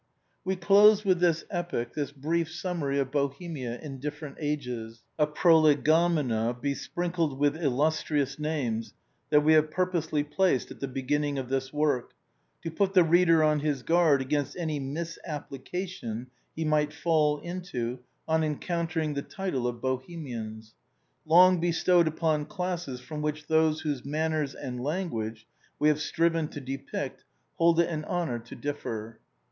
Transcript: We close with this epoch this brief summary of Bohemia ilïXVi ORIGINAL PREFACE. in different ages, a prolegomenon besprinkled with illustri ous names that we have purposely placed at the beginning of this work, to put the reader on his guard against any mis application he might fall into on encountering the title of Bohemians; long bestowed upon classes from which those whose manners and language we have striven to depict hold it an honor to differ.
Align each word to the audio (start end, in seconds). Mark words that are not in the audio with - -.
We 0.43 0.55
close 0.55 1.05
with 1.05 1.19
this 1.19 1.45
epoch 1.51 1.93
this 1.93 2.11
brief 2.11 2.49
summary 2.51 2.97
of 2.97 3.11
Bohemia 3.11 3.73
ilïXVi 3.73 3.73
ORIGINAL 3.73 3.77
PREFACE. 3.77 3.85
in 3.85 3.99
different 3.99 4.37
ages, 4.39 5.03
a 5.19 5.27
prolegomenon 5.27 6.59
besprinkled 6.59 7.37
with 7.37 7.53
illustri 7.55 8.19
ous 8.19 8.39
names 8.39 8.95
that 9.29 9.41
we 9.41 9.53
have 9.53 9.69
purposely 9.69 10.23
placed 10.23 10.71
at 10.71 10.79
the 10.79 10.87
beginning 10.87 11.37
of 11.37 11.49
this 11.49 11.71
work, 11.71 12.13
to 12.63 12.71
put 12.71 12.95
the 12.95 13.03
reader 13.03 13.43
on 13.43 13.59
his 13.59 13.83
guard 13.83 14.21
against 14.23 14.57
any 14.57 14.79
mis 14.79 15.19
application 15.23 16.31
he 16.55 16.65
might 16.65 16.91
fall 16.91 17.37
into 17.41 17.99
on 18.27 18.43
encountering 18.43 19.13
the 19.13 19.21
title 19.21 19.67
of 19.67 19.81
Bohemians; 19.81 20.73
long 21.27 21.59
bestowed 21.59 22.07
upon 22.07 22.47
classes 22.47 22.99
from 23.01 23.21
which 23.21 23.45
those 23.45 23.81
whose 23.81 24.03
manners 24.03 24.55
and 24.55 24.83
language 24.83 25.45
we 25.77 25.89
have 25.89 26.01
striven 26.01 26.47
to 26.47 26.59
depict 26.59 27.23
hold 27.59 27.79
it 27.79 27.87
an 27.87 28.03
honor 28.05 28.39
to 28.39 28.55
differ. 28.55 29.19